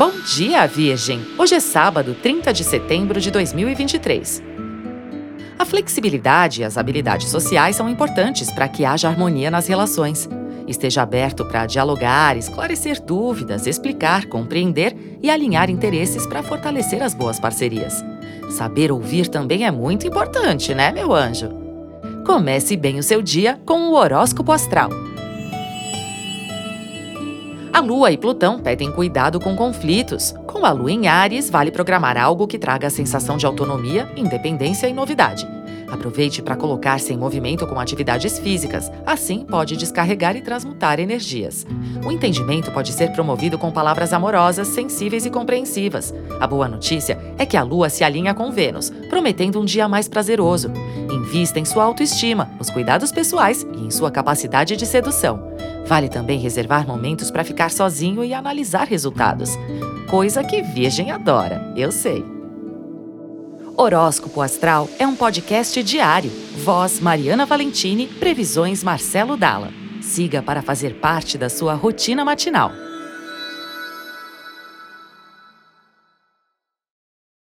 Bom 0.00 0.12
dia, 0.24 0.66
Virgem! 0.66 1.20
Hoje 1.36 1.56
é 1.56 1.60
sábado, 1.60 2.16
30 2.22 2.54
de 2.54 2.64
setembro 2.64 3.20
de 3.20 3.30
2023. 3.30 4.42
A 5.58 5.66
flexibilidade 5.66 6.62
e 6.62 6.64
as 6.64 6.78
habilidades 6.78 7.28
sociais 7.28 7.76
são 7.76 7.86
importantes 7.86 8.50
para 8.50 8.66
que 8.66 8.82
haja 8.82 9.08
harmonia 9.08 9.50
nas 9.50 9.66
relações. 9.66 10.26
Esteja 10.66 11.02
aberto 11.02 11.44
para 11.44 11.66
dialogar, 11.66 12.34
esclarecer 12.34 12.98
dúvidas, 12.98 13.66
explicar, 13.66 14.24
compreender 14.24 14.96
e 15.22 15.28
alinhar 15.28 15.68
interesses 15.68 16.26
para 16.26 16.42
fortalecer 16.42 17.02
as 17.02 17.12
boas 17.12 17.38
parcerias. 17.38 18.02
Saber 18.48 18.90
ouvir 18.90 19.28
também 19.28 19.66
é 19.66 19.70
muito 19.70 20.06
importante, 20.06 20.74
né, 20.74 20.90
meu 20.90 21.12
anjo? 21.12 21.50
Comece 22.24 22.74
bem 22.74 22.98
o 22.98 23.02
seu 23.02 23.20
dia 23.20 23.60
com 23.66 23.90
o 23.90 23.96
horóscopo 23.96 24.50
astral. 24.50 25.09
A 27.72 27.78
Lua 27.80 28.10
e 28.10 28.18
Plutão 28.18 28.58
pedem 28.58 28.90
cuidado 28.90 29.38
com 29.38 29.54
conflitos. 29.54 30.34
Com 30.46 30.66
a 30.66 30.72
Lua 30.72 30.90
em 30.90 31.06
Ares, 31.06 31.48
vale 31.48 31.70
programar 31.70 32.18
algo 32.18 32.46
que 32.46 32.58
traga 32.58 32.88
a 32.88 32.90
sensação 32.90 33.36
de 33.36 33.46
autonomia, 33.46 34.10
independência 34.16 34.88
e 34.88 34.92
novidade. 34.92 35.46
Aproveite 35.88 36.42
para 36.42 36.56
colocar-se 36.56 37.12
em 37.12 37.16
movimento 37.16 37.66
com 37.66 37.78
atividades 37.78 38.38
físicas, 38.38 38.90
assim 39.06 39.44
pode 39.44 39.76
descarregar 39.76 40.36
e 40.36 40.40
transmutar 40.40 40.98
energias. 40.98 41.66
O 42.04 42.10
entendimento 42.10 42.70
pode 42.70 42.92
ser 42.92 43.12
promovido 43.12 43.56
com 43.56 43.70
palavras 43.70 44.12
amorosas, 44.12 44.68
sensíveis 44.68 45.24
e 45.24 45.30
compreensivas. 45.30 46.12
A 46.40 46.46
boa 46.46 46.68
notícia 46.68 47.18
é 47.38 47.46
que 47.46 47.56
a 47.56 47.62
Lua 47.62 47.88
se 47.88 48.02
alinha 48.04 48.34
com 48.34 48.50
Vênus, 48.50 48.90
prometendo 49.08 49.60
um 49.60 49.64
dia 49.64 49.88
mais 49.88 50.08
prazeroso. 50.08 50.72
Invista 51.10 51.58
em 51.58 51.64
sua 51.64 51.84
autoestima, 51.84 52.50
nos 52.58 52.70
cuidados 52.70 53.12
pessoais 53.12 53.66
e 53.76 53.86
em 53.86 53.90
sua 53.90 54.10
capacidade 54.10 54.76
de 54.76 54.86
sedução. 54.86 55.49
Vale 55.86 56.08
também 56.08 56.38
reservar 56.38 56.86
momentos 56.86 57.30
para 57.30 57.44
ficar 57.44 57.70
sozinho 57.70 58.24
e 58.24 58.32
analisar 58.32 58.86
resultados. 58.86 59.50
Coisa 60.08 60.42
que 60.44 60.62
Virgem 60.62 61.10
adora, 61.10 61.72
eu 61.76 61.90
sei. 61.90 62.24
Horóscopo 63.76 64.42
Astral 64.42 64.88
é 64.98 65.06
um 65.06 65.16
podcast 65.16 65.82
diário. 65.82 66.30
Voz 66.64 67.00
Mariana 67.00 67.46
Valentini, 67.46 68.06
previsões 68.06 68.84
Marcelo 68.84 69.36
Dalla. 69.36 69.72
Siga 70.02 70.42
para 70.42 70.62
fazer 70.62 70.96
parte 70.96 71.38
da 71.38 71.48
sua 71.48 71.74
rotina 71.74 72.24
matinal. 72.24 72.72